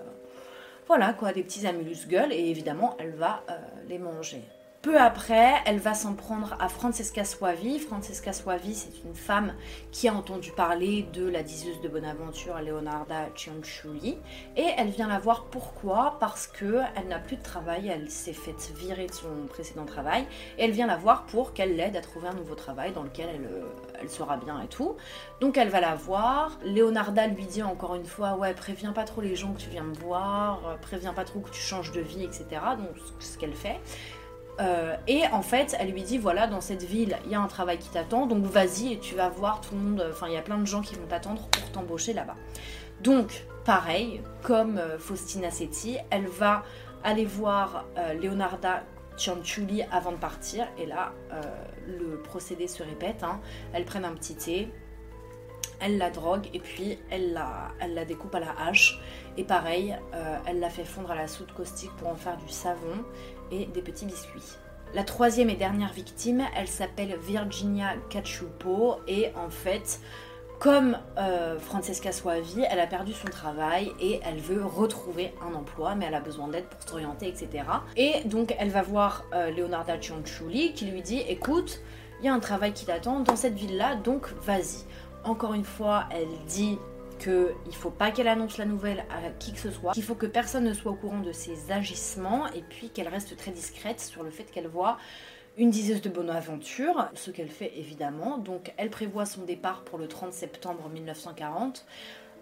voilà 0.89 1.13
quoi, 1.13 1.33
des 1.33 1.45
petits 1.45 1.65
amuse-gueules 1.65 2.33
et 2.33 2.51
évidemment, 2.51 2.97
elle 2.99 3.13
va 3.13 3.45
les 3.89 4.01
manger. 4.01 4.43
Peu 4.83 4.99
après, 4.99 5.57
elle 5.67 5.79
va 5.79 5.93
s'en 5.93 6.15
prendre 6.15 6.57
à 6.59 6.71
Francesca 6.71 7.23
Suavi. 7.23 7.79
Francesca 7.81 8.33
Suavi, 8.33 8.75
c'est 8.75 9.05
une 9.05 9.15
femme 9.15 9.53
qui 9.93 10.09
a 10.09 10.15
entendu 10.15 10.53
parler 10.53 11.07
de 11.13 11.29
la 11.29 11.43
diseuse 11.43 11.83
de 11.83 11.89
Bonaventure, 11.89 12.59
Leonarda 12.63 13.29
Cianciulli, 13.37 14.17
et 14.57 14.67
elle 14.79 14.89
vient 14.89 15.09
la 15.09 15.19
voir 15.19 15.45
pourquoi? 15.51 16.17
Parce 16.19 16.47
que 16.47 16.81
elle 16.97 17.09
n'a 17.09 17.19
plus 17.19 17.37
de 17.37 17.43
travail, 17.43 17.89
elle 17.89 18.11
s'est 18.11 18.33
faite 18.33 18.73
virer 18.75 19.07
de 19.07 19.13
son 19.13 19.29
précédent 19.51 19.85
travail, 19.85 20.25
et 20.57 20.65
elle 20.65 20.71
vient 20.71 20.87
la 20.87 20.97
voir 20.97 21.27
pour 21.27 21.53
qu'elle 21.53 21.77
l'aide 21.77 21.97
à 21.97 22.01
trouver 22.01 22.29
un 22.29 22.35
nouveau 22.35 22.55
travail 22.55 22.93
dans 22.93 23.03
lequel 23.03 23.29
elle, 23.35 23.51
euh, 23.53 23.67
elle 24.01 24.09
sera 24.09 24.39
bien 24.39 24.63
et 24.63 24.69
tout. 24.69 24.97
Donc 25.43 25.59
elle 25.59 25.69
va 25.69 25.83
la 25.83 25.95
voir. 25.95 26.59
Leonarda 26.65 27.27
lui 27.27 27.45
dit 27.45 27.63
encore 27.63 27.97
une 27.97 28.07
fois, 28.07 28.37
ouais, 28.37 28.55
préviens 28.55 28.93
pas 28.93 29.05
trop 29.05 29.21
les 29.21 29.37
gens 29.37 29.53
que 29.53 29.61
tu 29.61 29.69
viens 29.69 29.85
me 29.85 29.95
voir, 29.97 30.79
préviens 30.81 31.13
pas 31.13 31.25
trop 31.25 31.41
que 31.41 31.51
tu 31.51 31.61
changes 31.61 31.93
de 31.93 32.01
vie, 32.01 32.25
etc. 32.25 32.47
Donc 32.79 32.97
ce 33.19 33.37
qu'elle 33.37 33.53
fait. 33.53 33.79
Euh, 34.61 34.97
et 35.07 35.27
en 35.33 35.43
fait, 35.43 35.77
elle 35.79 35.91
lui 35.91 36.03
dit 36.03 36.19
voilà, 36.19 36.47
dans 36.47 36.61
cette 36.61 36.83
ville, 36.83 37.17
il 37.25 37.31
y 37.31 37.35
a 37.35 37.41
un 37.41 37.47
travail 37.47 37.79
qui 37.79 37.89
t'attend, 37.89 38.27
donc 38.27 38.45
vas-y 38.45 38.93
et 38.93 38.99
tu 38.99 39.15
vas 39.15 39.29
voir 39.29 39.61
tout 39.61 39.75
le 39.75 39.81
monde. 39.81 40.07
Enfin, 40.11 40.29
il 40.29 40.35
y 40.35 40.37
a 40.39 40.43
plein 40.43 40.59
de 40.59 40.67
gens 40.67 40.83
qui 40.83 40.95
vont 40.95 41.07
t'attendre 41.07 41.49
pour 41.49 41.71
t'embaucher 41.71 42.13
là-bas. 42.13 42.37
Donc, 43.01 43.45
pareil, 43.65 44.21
comme 44.43 44.79
euh, 44.79 44.99
Faustina 44.99 45.51
Setti, 45.51 45.97
elle 46.11 46.27
va 46.27 46.65
aller 47.03 47.25
voir 47.25 47.87
euh, 47.97 48.13
Leonarda 48.15 48.83
Cianciulli 49.17 49.83
avant 49.91 50.13
de 50.13 50.19
partir. 50.19 50.67
Et 50.79 50.87
là, 50.87 51.13
le 51.87 52.19
procédé 52.23 52.69
se 52.69 52.83
répète. 52.83 53.23
Hein. 53.23 53.41
Elles 53.73 53.85
prennent 53.85 54.05
un 54.05 54.15
petit 54.15 54.35
thé, 54.35 54.71
elle 55.79 55.99
la 55.99 56.11
drogue 56.11 56.49
et 56.55 56.59
puis 56.59 56.99
elle 57.11 57.35
la, 57.35 57.69
elle 57.81 58.07
découpe 58.07 58.35
à 58.35 58.41
la 58.41 58.55
hache. 58.59 58.99
Et 59.37 59.45
pareil, 59.45 59.95
elle 60.47 60.61
la 60.61 60.71
fait 60.71 60.85
fondre 60.85 61.11
à 61.11 61.15
la 61.17 61.29
soude 61.29 61.53
caustique 61.53 61.91
pour 61.99 62.09
en 62.09 62.15
faire 62.15 62.39
du 62.39 62.49
savon 62.49 63.05
et 63.51 63.67
des 63.67 63.83
petits 63.83 64.07
biscuits. 64.07 64.57
La 64.93 65.05
troisième 65.05 65.51
et 65.51 65.55
dernière 65.55 65.93
victime, 65.93 66.43
elle 66.57 66.67
s'appelle 66.67 67.17
Virginia 67.23 67.95
Caciupo 68.09 68.97
et 69.07 69.31
en 69.37 69.49
fait, 69.49 70.01
comme 70.59 70.99
euh, 71.17 71.59
Francesca 71.61 72.11
Suavi, 72.11 72.65
elle 72.69 72.81
a 72.81 72.89
perdu 72.89 73.13
son 73.13 73.29
travail 73.29 73.93
et 74.01 74.21
elle 74.25 74.39
veut 74.39 74.65
retrouver 74.65 75.33
un 75.49 75.55
emploi, 75.55 75.95
mais 75.95 76.07
elle 76.07 76.15
a 76.15 76.21
besoin 76.21 76.49
d'aide 76.49 76.65
pour 76.65 76.83
s'orienter, 76.83 77.29
etc. 77.29 77.65
Et 77.97 78.23
donc 78.25 78.55
elle 78.59 78.71
va 78.71 78.83
voir 78.83 79.25
euh, 79.33 79.51
Leonarda 79.53 79.97
qui 79.99 80.87
lui 80.87 81.03
dit 81.03 81.21
écoute, 81.29 81.81
il 82.21 82.27
y 82.27 82.29
a 82.29 82.35
un 82.35 82.41
travail 82.41 82.73
qui 82.73 82.85
t'attend 82.85 83.21
dans 83.21 83.37
cette 83.37 83.55
ville-là, 83.55 83.95
donc 83.95 84.27
vas-y. 84.43 84.85
Encore 85.25 85.55
une 85.55 85.65
fois, 85.65 86.07
elle 86.11 86.29
dit 86.47 86.79
qu'il 87.21 87.55
ne 87.67 87.73
faut 87.73 87.91
pas 87.91 88.11
qu'elle 88.11 88.29
annonce 88.29 88.59
la 88.59 88.65
nouvelle 88.65 89.05
à 89.11 89.31
qui 89.39 89.53
que 89.53 89.59
ce 89.59 89.71
soit, 89.71 89.93
qu'il 89.93 90.03
faut 90.03 90.15
que 90.15 90.27
personne 90.27 90.65
ne 90.65 90.75
soit 90.75 90.91
au 90.91 90.97
courant 90.97 91.21
de 91.21 91.33
ses 91.33 91.71
agissements 91.71 92.49
et 92.49 92.63
puis 92.63 92.91
qu'elle 92.91 93.09
reste 93.09 93.37
très 93.37 93.53
discrète 93.53 94.01
sur 94.01 94.23
le 94.23 94.31
fait 94.31 94.45
qu'elle 94.45 94.67
voit 94.67 94.99
une 95.57 95.71
diseuse 95.71 96.01
de 96.01 96.09
bonne 96.09 96.31
aventure, 96.31 97.09
ce 97.15 97.31
qu'elle 97.31 97.49
fait 97.49 97.73
évidemment. 97.77 98.39
Donc 98.39 98.73
elle 98.77 98.91
prévoit 98.91 99.27
son 99.27 99.43
départ 99.43 99.85
pour 99.85 99.99
le 99.99 100.09
30 100.09 100.33
septembre 100.33 100.89
1940. 100.89 101.87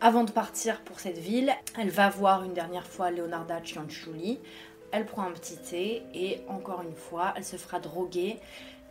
Avant 0.01 0.23
de 0.23 0.31
partir 0.31 0.81
pour 0.83 1.01
cette 1.01 1.19
ville, 1.19 1.53
elle 1.77 1.91
va 1.91 2.09
voir 2.09 2.45
une 2.45 2.55
dernière 2.55 2.87
fois 2.87 3.11
Leonarda 3.11 3.61
Cianciulli. 3.65 4.39
Elle 4.93 5.05
prend 5.05 5.23
un 5.23 5.33
petit 5.33 5.57
thé 5.57 6.03
et 6.15 6.41
encore 6.49 6.83
une 6.83 6.95
fois, 6.95 7.35
elle 7.37 7.45
se 7.45 7.57
fera 7.57 7.81
droguer 7.81 8.39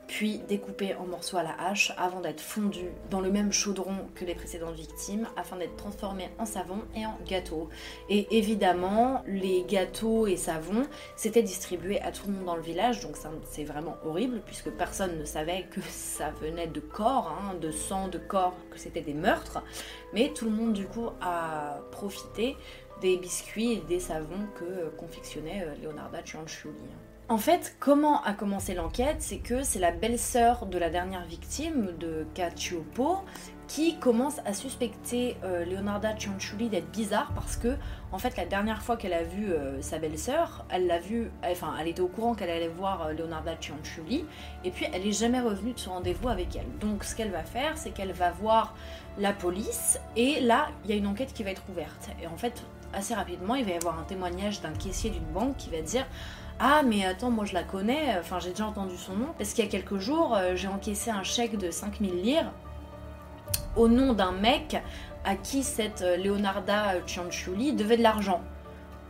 puis 0.07 0.39
découpé 0.47 0.95
en 0.95 1.05
morceaux 1.05 1.37
à 1.37 1.43
la 1.43 1.53
hache 1.59 1.93
avant 1.97 2.21
d'être 2.21 2.41
fondu 2.41 2.85
dans 3.09 3.21
le 3.21 3.31
même 3.31 3.51
chaudron 3.51 4.07
que 4.15 4.25
les 4.25 4.35
précédentes 4.35 4.75
victimes 4.75 5.27
afin 5.35 5.57
d'être 5.57 5.75
transformé 5.75 6.29
en 6.39 6.45
savon 6.45 6.81
et 6.95 7.05
en 7.05 7.17
gâteau. 7.27 7.69
Et 8.09 8.37
évidemment, 8.37 9.23
les 9.27 9.63
gâteaux 9.67 10.27
et 10.27 10.37
savons 10.37 10.83
s'étaient 11.15 11.43
distribués 11.43 12.01
à 12.01 12.11
tout 12.11 12.27
le 12.27 12.33
monde 12.33 12.45
dans 12.45 12.55
le 12.55 12.61
village, 12.61 13.01
donc 13.01 13.15
c'est 13.49 13.63
vraiment 13.63 13.97
horrible 14.05 14.41
puisque 14.45 14.71
personne 14.71 15.19
ne 15.19 15.25
savait 15.25 15.67
que 15.71 15.81
ça 15.89 16.31
venait 16.41 16.67
de 16.67 16.79
corps, 16.79 17.31
hein, 17.31 17.55
de 17.55 17.71
sang, 17.71 18.07
de 18.07 18.17
corps, 18.17 18.55
que 18.71 18.79
c'était 18.79 19.01
des 19.01 19.13
meurtres. 19.13 19.61
Mais 20.13 20.31
tout 20.33 20.45
le 20.45 20.51
monde 20.51 20.73
du 20.73 20.85
coup 20.85 21.09
a 21.21 21.79
profité 21.91 22.55
des 23.01 23.17
biscuits 23.17 23.73
et 23.73 23.81
des 23.81 23.99
savons 23.99 24.47
que 24.55 24.89
confectionnait 24.97 25.63
euh, 25.63 25.75
Leonarda 25.83 26.23
Cianciulli. 26.23 26.73
En 27.29 27.37
fait, 27.37 27.75
comment 27.81 28.23
a 28.23 28.31
commencé 28.31 28.73
l'enquête 28.73 29.17
C'est 29.19 29.39
que 29.39 29.61
c'est 29.61 29.79
la 29.79 29.91
belle-sœur 29.91 30.65
de 30.65 30.77
la 30.77 30.89
dernière 30.89 31.25
victime, 31.25 31.91
de 31.99 32.25
Cacioppo, 32.33 33.17
qui 33.67 33.99
commence 33.99 34.39
à 34.45 34.53
suspecter 34.53 35.35
euh, 35.43 35.65
Leonarda 35.65 36.15
Cianciulli 36.17 36.69
d'être 36.69 36.89
bizarre 36.89 37.33
parce 37.35 37.57
que, 37.57 37.75
en 38.13 38.17
fait, 38.17 38.37
la 38.37 38.45
dernière 38.45 38.81
fois 38.81 38.95
qu'elle 38.95 39.11
a 39.11 39.23
vu 39.23 39.51
euh, 39.51 39.81
sa 39.81 39.99
belle-sœur, 39.99 40.63
elle 40.69 40.87
l'a 40.87 40.99
vu, 40.99 41.29
enfin, 41.43 41.75
elle 41.77 41.89
était 41.89 41.99
au 41.99 42.07
courant 42.07 42.33
qu'elle 42.33 42.49
allait 42.49 42.69
voir 42.69 43.07
euh, 43.07 43.11
Leonarda 43.13 43.57
Cianciulli, 43.59 44.23
et 44.63 44.71
puis 44.71 44.85
elle 44.93 45.05
est 45.05 45.11
jamais 45.11 45.41
revenue 45.41 45.73
de 45.73 45.79
ce 45.79 45.89
rendez-vous 45.89 46.29
avec 46.29 46.55
elle. 46.55 46.77
Donc, 46.79 47.03
ce 47.03 47.13
qu'elle 47.13 47.31
va 47.31 47.43
faire, 47.43 47.77
c'est 47.77 47.91
qu'elle 47.91 48.13
va 48.13 48.31
voir 48.31 48.73
la 49.19 49.33
police, 49.33 49.99
et 50.15 50.39
là, 50.39 50.69
il 50.85 50.91
y 50.91 50.93
a 50.93 50.95
une 50.95 51.07
enquête 51.07 51.33
qui 51.33 51.43
va 51.43 51.51
être 51.51 51.63
ouverte. 51.69 52.09
Et 52.23 52.27
en 52.27 52.37
fait, 52.37 52.63
assez 52.93 53.13
rapidement, 53.13 53.55
il 53.55 53.65
va 53.65 53.71
y 53.71 53.75
avoir 53.75 53.99
un 53.99 54.03
témoignage 54.03 54.61
d'un 54.61 54.71
caissier 54.71 55.09
d'une 55.09 55.25
banque 55.33 55.57
qui 55.57 55.69
va 55.69 55.81
dire 55.81 56.05
ah 56.59 56.81
mais 56.83 57.05
attends 57.05 57.31
moi 57.31 57.45
je 57.45 57.53
la 57.53 57.63
connais, 57.63 58.15
enfin 58.19 58.39
j'ai 58.39 58.49
déjà 58.49 58.65
entendu 58.65 58.97
son 58.97 59.13
nom, 59.13 59.27
parce 59.37 59.53
qu'il 59.53 59.63
y 59.63 59.67
a 59.67 59.69
quelques 59.69 59.97
jours 59.97 60.35
euh, 60.35 60.55
j'ai 60.55 60.67
encaissé 60.67 61.11
un 61.11 61.23
chèque 61.23 61.57
de 61.57 61.71
5000 61.71 62.21
lire 62.21 62.51
au 63.75 63.87
nom 63.87 64.13
d'un 64.13 64.31
mec 64.31 64.77
à 65.23 65.35
qui 65.35 65.63
cette 65.63 66.01
euh, 66.01 66.17
Leonarda 66.17 66.95
Cianciulli 67.05 67.73
devait 67.73 67.97
de 67.97 68.03
l'argent. 68.03 68.41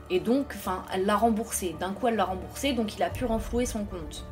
Et 0.10 0.20
donc, 0.20 0.54
enfin, 0.56 0.84
elle 0.94 1.06
l'a 1.06 1.18
remboursé. 1.18 1.76
D'un 1.80 1.92
coup, 1.92 2.08
elle 2.08 2.16
l'a 2.16 2.26
remboursé, 2.26 2.74
donc 2.74 2.96
il 2.96 3.04
a 3.04 3.10
pu 3.10 3.26
renflouer 3.26 3.66
son 3.66 3.84
compte. 3.84 4.26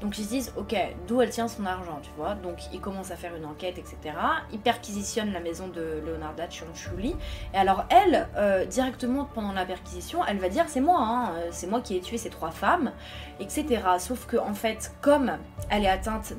Donc 0.00 0.18
ils 0.18 0.24
se 0.24 0.30
disent, 0.30 0.52
ok, 0.56 0.74
d'où 1.06 1.20
elle 1.20 1.30
tient 1.30 1.48
son 1.48 1.66
argent, 1.66 1.98
tu 2.02 2.10
vois. 2.16 2.34
Donc 2.34 2.58
ils 2.72 2.80
commencent 2.80 3.10
à 3.10 3.16
faire 3.16 3.34
une 3.36 3.44
enquête, 3.44 3.78
etc. 3.78 4.16
Ils 4.52 4.58
perquisitionnent 4.58 5.32
la 5.32 5.40
maison 5.40 5.68
de 5.68 6.02
Leonarda 6.06 6.48
Cianciulli. 6.48 7.16
Et 7.52 7.56
alors 7.56 7.84
elle, 7.90 8.28
euh, 8.36 8.64
directement 8.64 9.26
pendant 9.26 9.52
la 9.52 9.66
perquisition, 9.66 10.24
elle 10.26 10.38
va 10.38 10.48
dire, 10.48 10.64
c'est 10.68 10.80
moi, 10.80 10.98
hein, 11.00 11.32
euh, 11.36 11.48
c'est 11.50 11.66
moi 11.66 11.80
qui 11.80 11.96
ai 11.96 12.00
tué 12.00 12.16
ces 12.16 12.30
trois 12.30 12.50
femmes, 12.50 12.92
etc. 13.40 13.82
Sauf 13.98 14.26
que 14.26 14.36
en 14.36 14.54
fait, 14.54 14.92
comme 15.00 15.32
elle 15.68 15.84
est 15.84 15.90
atteinte 15.90 16.32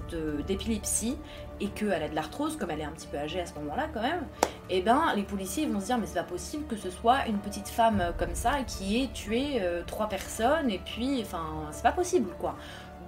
d'épilepsie 0.48 1.18
et 1.60 1.68
qu'elle 1.68 2.03
a 2.03 2.10
de 2.10 2.15
l'arthrose, 2.15 2.58
comme 2.58 2.72
elle 2.72 2.82
est 2.82 2.86
un 2.86 2.91
petit 2.91 3.08
peu 3.08 3.18
âgée 3.18 3.39
à 3.39 3.46
ce 3.46 3.53
moment-là 3.56 3.88
quand 3.94 4.01
même, 4.01 4.25
et 4.70 4.80
eh 4.80 4.82
ben 4.82 5.13
les 5.15 5.24
policiers 5.24 5.68
vont 5.68 5.80
se 5.80 5.86
dire 5.86 5.98
mais 5.98 6.08
c'est 6.08 6.15
pas 6.15 6.24
possible 6.24 6.65
que 6.65 6.75
ce 6.75 6.89
soit 6.89 7.27
une 7.27 7.38
petite 7.38 7.68
femme 7.68 8.13
comme 8.18 8.34
ça 8.34 8.63
qui 8.65 9.03
ait 9.03 9.08
tué 9.13 9.60
euh, 9.62 9.84
trois 9.86 10.10
personnes 10.10 10.72
et 10.72 10.80
puis 10.80 11.22
enfin 11.22 11.44
c'est 11.72 11.84
pas 11.84 11.91
possible 11.91 12.32
quoi. 12.39 12.56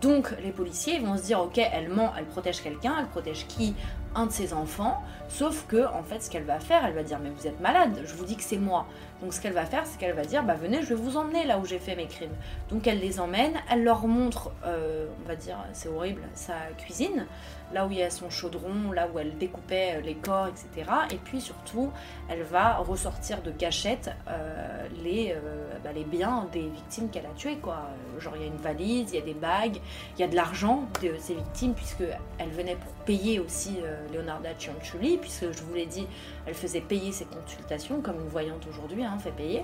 Donc 0.04 0.36
les 0.44 0.52
policiers 0.52 1.00
vont 1.00 1.18
se 1.18 1.24
dire 1.24 1.40
ok 1.40 1.58
elle 1.58 1.88
ment, 1.88 2.12
elle 2.18 2.26
protège 2.26 2.62
quelqu'un, 2.62 2.96
elle 3.00 3.08
protège 3.08 3.48
qui? 3.48 3.74
Un 4.16 4.28
de 4.28 4.32
ses 4.32 4.54
enfants. 4.54 5.02
Sauf 5.34 5.66
que 5.68 5.88
en 5.88 6.04
fait 6.04 6.22
ce 6.22 6.30
qu'elle 6.30 6.44
va 6.44 6.60
faire, 6.60 6.86
elle 6.86 6.94
va 6.94 7.02
dire 7.02 7.18
mais 7.20 7.32
vous 7.32 7.48
êtes 7.48 7.60
malade, 7.60 8.04
je 8.06 8.14
vous 8.14 8.26
dis 8.26 8.36
que 8.36 8.44
c'est 8.44 8.58
moi. 8.58 8.86
Donc 9.22 9.34
ce 9.34 9.42
qu'elle 9.42 9.54
va 9.54 9.66
faire 9.66 9.84
c'est 9.86 9.98
qu'elle 9.98 10.16
va 10.16 10.26
dire 10.26 10.44
bah 10.44 10.54
venez 10.54 10.84
je 10.84 10.90
vais 10.90 10.96
vous 10.96 11.18
emmener 11.18 11.44
là 11.46 11.58
où 11.58 11.66
j'ai 11.66 11.80
fait 11.80 11.96
mes 11.96 12.06
crimes. 12.06 12.36
Donc 12.70 12.86
elle 12.86 13.00
les 13.00 13.20
emmène, 13.20 13.54
elle 13.72 13.84
leur 13.84 14.06
montre, 14.06 14.52
euh, 14.64 15.08
on 15.24 15.28
va 15.28 15.36
dire 15.36 15.58
c'est 15.72 15.90
horrible, 15.90 16.22
sa 16.36 16.54
cuisine 16.78 17.26
là 17.74 17.88
où 17.88 17.92
il 17.92 17.98
y 17.98 18.04
a 18.04 18.12
son 18.12 18.30
chaudron, 18.30 18.92
là 18.92 19.08
où 19.12 19.18
elle 19.18 19.36
découpait 19.40 19.96
euh, 19.96 20.02
les 20.02 20.14
corps, 20.14 20.48
etc. 20.48 20.92
Et 21.10 21.16
puis 21.16 21.42
surtout, 21.42 21.90
elle 22.30 22.44
va 22.44 22.76
ressortir 22.76 23.42
de 23.42 23.50
cachette 23.50 24.12
euh, 24.28 24.88
les, 25.04 25.36
bah, 25.84 25.90
les 25.96 26.04
biens 26.04 26.48
des 26.52 26.68
victimes 26.68 27.10
qu'elle 27.10 27.26
a 27.26 27.34
tuées. 27.36 27.58
Quoi. 27.58 27.90
Genre, 28.20 28.34
il 28.36 28.44
y 28.44 28.46
a 28.46 28.48
une 28.48 28.58
valise, 28.58 29.10
il 29.12 29.16
y 29.16 29.18
a 29.18 29.26
des 29.26 29.34
bagues, 29.34 29.78
il 30.16 30.22
y 30.22 30.24
a 30.24 30.28
de 30.28 30.36
l'argent 30.36 30.84
de 31.02 31.16
ces 31.18 31.34
victimes, 31.34 31.74
puisque 31.74 32.04
elle 32.38 32.52
venait 32.52 32.76
pour 32.76 32.92
payer 33.06 33.40
aussi 33.40 33.80
Leonarda 34.12 34.50
Cianciulli, 34.58 35.18
puisque 35.18 35.52
je 35.52 35.62
vous 35.64 35.74
l'ai 35.74 35.86
dit, 35.86 36.08
elle 36.46 36.54
faisait 36.54 36.82
payer 36.82 37.12
ses 37.12 37.26
consultations, 37.26 38.02
comme 38.02 38.20
une 38.20 38.28
voyante 38.28 38.66
aujourd'hui, 38.68 39.04
hein, 39.04 39.18
fait 39.20 39.32
payer. 39.32 39.64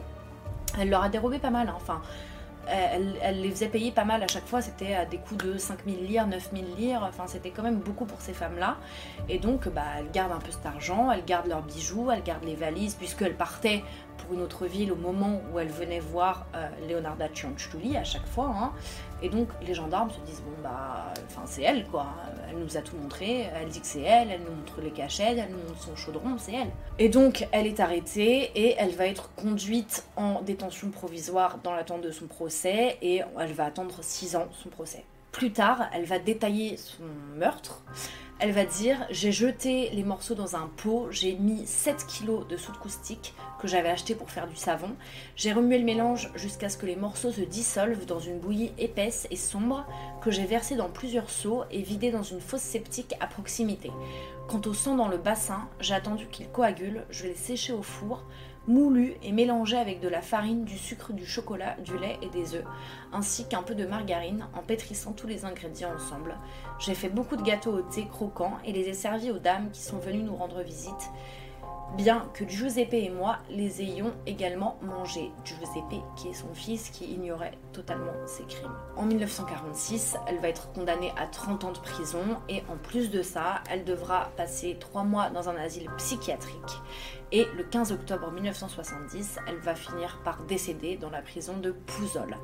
Elle 0.80 0.90
leur 0.90 1.04
a 1.04 1.10
dérobé 1.10 1.40
pas 1.40 1.50
mal. 1.50 1.68
Hein. 1.68 1.76
Enfin, 1.76 2.02
elle, 2.70 3.42
les 3.42 3.50
faisait 3.50 3.68
payer 3.68 3.92
pas 3.92 4.06
mal 4.06 4.24
à 4.24 4.28
chaque 4.28 4.46
fois, 4.46 4.62
c'était 4.62 4.94
à 4.94 5.06
des 5.06 5.18
coûts 5.18 5.36
de 5.36 5.58
5000 5.58 6.06
lire, 6.06 6.28
9000 6.28 6.76
lire, 6.78 7.04
enfin 7.04 7.24
c'était 7.28 7.50
quand 7.50 7.64
même 7.64 7.80
beaucoup 7.80 8.06
pour 8.06 8.22
ces 8.22 8.34
femmes-là. 8.34 8.78
Et 9.28 9.40
donc 9.40 9.68
bah, 9.70 9.84
elles 9.98 10.12
gardent 10.12 10.34
un 10.34 10.40
peu 10.40 10.52
cet 10.52 10.66
argent, 10.66 11.12
elles 11.12 11.26
gardent 11.26 11.48
leurs 11.48 11.64
bijoux, 11.64 12.12
elles 12.12 12.24
gardent 12.24 12.46
les 12.46 12.56
valises, 12.56 12.96
puisqu'elles 12.96 13.36
partaient 13.36 13.84
pour 14.20 14.34
une 14.34 14.42
autre 14.42 14.66
ville 14.66 14.92
au 14.92 14.96
moment 14.96 15.42
où 15.52 15.60
elles 15.60 15.70
venaient 15.70 16.00
voir 16.00 16.46
euh, 16.56 16.68
Leonarda 16.88 17.28
Cianciulli 17.34 17.98
à 17.98 18.04
chaque 18.04 18.28
fois. 18.28 18.52
Hein. 18.56 18.72
Et 19.22 19.30
donc 19.30 19.50
les 19.66 19.74
gendarmes 19.74 20.12
se 20.12 20.20
disent, 20.22 20.42
bon 20.42 20.62
bah, 20.64 21.14
c'est 21.46 21.64
elle 21.64 21.86
quoi, 21.88 22.08
elle 22.50 22.58
nous 22.58 22.78
a 22.78 22.82
tout 22.82 22.96
montré, 22.96 23.48
elle 23.54 23.68
dit 23.68 23.82
que 23.82 23.88
c'est 23.88 24.02
elle, 24.02 24.32
elle 24.32 24.42
nous 24.42 24.56
montre 24.56 24.82
les 24.82 24.92
cachettes, 24.92 25.38
elle 25.38 25.52
nous 25.52 25.68
montre 25.68 25.82
son 25.82 25.96
chaudron, 25.96 26.38
c'est 26.38 26.54
elle. 26.54 26.72
Et 27.00 27.10
donc 27.10 27.48
elle 27.52 27.68
est 27.68 27.80
arrêtée 27.80 28.52
et 28.56 28.76
elle 28.78 28.92
va 28.92 29.08
être 29.08 29.34
conduite 29.36 30.06
en 30.16 30.42
détention 30.42 30.90
provisoire 30.90 31.60
dans 31.64 31.74
l'attente 31.74 32.02
de 32.02 32.12
son 32.12 32.28
procès 32.28 32.98
et 33.02 33.22
elle 33.40 33.54
va 33.54 33.66
attendre 33.66 33.96
6 34.02 34.36
ans 34.36 34.48
son 34.52 34.70
procès. 34.70 35.04
Plus 35.32 35.52
tard, 35.52 35.90
elle 35.94 36.06
va 36.06 36.20
détailler 36.20 36.78
son 36.78 37.04
meurtre. 37.36 37.84
Elle 38.40 38.52
va 38.52 38.66
dire 38.66 39.06
J'ai 39.10 39.32
jeté 39.32 39.90
les 39.92 40.04
morceaux 40.04 40.34
dans 40.34 40.56
un 40.56 40.70
pot, 40.78 41.08
j'ai 41.12 41.34
mis 41.34 41.68
7 41.68 42.06
kilos 42.08 42.48
de 42.48 42.56
soude 42.56 42.78
caustique 42.78 43.34
que 43.60 43.68
j'avais 43.68 43.90
acheté 43.90 44.16
pour 44.16 44.32
faire 44.32 44.48
du 44.48 44.56
savon. 44.56 44.96
J'ai 45.36 45.52
remué 45.52 45.78
le 45.78 45.84
mélange 45.84 46.32
jusqu'à 46.36 46.70
ce 46.70 46.78
que 46.78 46.86
les 46.86 46.96
morceaux 46.96 47.32
se 47.32 47.42
dissolvent 47.42 48.06
dans 48.06 48.20
une 48.20 48.40
bouillie 48.40 48.72
épaisse 48.78 49.28
et 49.30 49.36
sombre 49.36 49.86
que 50.22 50.32
j'ai 50.32 50.46
versé 50.46 50.78
dans 50.78 50.90
plusieurs 50.90 51.30
seaux 51.30 51.64
et 51.70 51.82
vidé 51.82 52.12
dans 52.12 52.24
une 52.24 52.40
fosse 52.40 52.62
septique 52.62 53.16
à 53.20 53.28
proximité. 53.28 53.92
Quant 54.48 54.62
au 54.66 54.74
sang 54.74 54.96
dans 54.96 55.10
le 55.10 55.18
bassin, 55.18 55.68
j'ai 55.82 55.94
attendu 55.94 56.26
qu'il 56.28 56.48
coagule, 56.48 57.04
je 57.10 57.26
l'ai 57.26 57.36
séché 57.36 57.74
au 57.74 57.84
four, 57.84 58.24
moulu 58.70 59.16
et 59.24 59.32
mélangé 59.32 59.76
avec 59.78 60.00
de 60.00 60.08
la 60.08 60.22
farine, 60.22 60.64
du 60.64 60.78
sucre, 60.78 61.12
du 61.12 61.26
chocolat, 61.26 61.76
du 61.84 61.98
lait 61.98 62.20
et 62.22 62.30
des 62.30 62.54
œufs, 62.54 62.66
ainsi 63.12 63.48
qu'un 63.48 63.64
peu 63.64 63.74
de 63.74 63.86
margarine 63.86 64.46
en 64.54 64.62
pétrissant 64.62 65.12
tous 65.12 65.26
les 65.26 65.44
ingrédients 65.44 65.94
ensemble. 65.94 66.36
J'ai 66.78 66.94
fait 66.94 67.10
beaucoup 67.10 67.36
de 67.36 67.42
gâteaux 67.42 67.74
au 67.74 67.82
thé 67.82 68.08
croquants 68.08 68.60
et 68.64 68.72
les 68.72 68.88
ai 68.88 68.94
servis 68.94 69.32
aux 69.32 69.40
dames 69.40 69.72
qui 69.74 69.82
sont 69.82 69.98
venues 69.98 70.22
nous 70.22 70.36
rendre 70.36 70.62
visite. 70.62 71.10
Bien 71.96 72.28
que 72.34 72.48
Giuseppe 72.48 72.94
et 72.94 73.10
moi 73.10 73.38
les 73.50 73.82
ayons 73.82 74.14
également 74.26 74.78
mangés. 74.82 75.32
Giuseppe 75.44 76.04
qui 76.16 76.30
est 76.30 76.34
son 76.34 76.54
fils 76.54 76.90
qui 76.90 77.06
ignorait 77.06 77.58
totalement 77.74 78.14
ses 78.26 78.44
crimes. 78.44 78.76
En 78.96 79.06
1946, 79.06 80.18
elle 80.28 80.40
va 80.40 80.50
être 80.50 80.72
condamnée 80.72 81.12
à 81.18 81.26
30 81.26 81.64
ans 81.64 81.72
de 81.72 81.80
prison 81.80 82.24
et 82.48 82.64
en 82.70 82.78
plus 82.78 83.10
de 83.10 83.22
ça, 83.22 83.62
elle 83.70 83.84
devra 83.84 84.30
passer 84.38 84.78
3 84.80 85.04
mois 85.04 85.30
dans 85.30 85.50
un 85.50 85.56
asile 85.56 85.90
psychiatrique 85.98 86.80
et 87.32 87.48
le 87.56 87.64
15 87.64 87.92
octobre 87.92 88.32
1970, 88.32 89.40
elle 89.48 89.58
va 89.58 89.76
finir 89.76 90.20
par 90.24 90.42
décéder 90.44 90.98
dans 90.98 91.12
la 91.12 91.22
prison 91.22 91.58
de 91.58 91.72
Pouzol. 91.72 92.36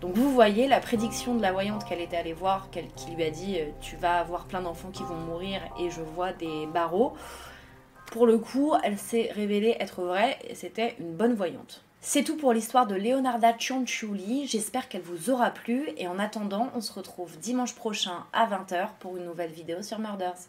Donc 0.00 0.14
vous 0.14 0.30
voyez 0.30 0.68
la 0.68 0.78
prédiction 0.78 1.34
de 1.34 1.42
la 1.42 1.52
voyante 1.52 1.86
qu'elle 1.86 2.02
était 2.02 2.18
allée 2.18 2.34
voir, 2.34 2.68
qui 2.70 3.10
lui 3.12 3.24
a 3.24 3.30
dit 3.30 3.58
euh, 3.58 3.70
tu 3.80 3.96
vas 3.96 4.18
avoir 4.18 4.44
plein 4.44 4.60
d'enfants 4.60 4.90
qui 4.90 5.02
vont 5.04 5.16
mourir 5.16 5.62
et 5.80 5.90
je 5.90 6.02
vois 6.02 6.32
des 6.32 6.66
barreaux. 6.66 7.14
Pour 8.12 8.26
le 8.26 8.38
coup, 8.38 8.72
elle 8.82 8.98
s'est 8.98 9.30
révélée 9.34 9.76
être 9.80 10.02
vraie 10.02 10.38
et 10.48 10.54
c'était 10.54 10.96
une 10.98 11.14
bonne 11.14 11.34
voyante. 11.34 11.82
C'est 12.00 12.22
tout 12.22 12.36
pour 12.36 12.52
l'histoire 12.52 12.86
de 12.86 12.94
Leonarda 12.94 13.54
Cianciulli, 13.58 14.46
j'espère 14.46 14.88
qu'elle 14.88 15.02
vous 15.02 15.30
aura 15.30 15.50
plu 15.50 15.88
et 15.96 16.06
en 16.06 16.18
attendant, 16.18 16.70
on 16.74 16.80
se 16.80 16.92
retrouve 16.92 17.36
dimanche 17.38 17.74
prochain 17.74 18.24
à 18.32 18.46
20h 18.46 18.90
pour 19.00 19.16
une 19.16 19.24
nouvelle 19.24 19.50
vidéo 19.50 19.82
sur 19.82 19.98
Murders. 19.98 20.48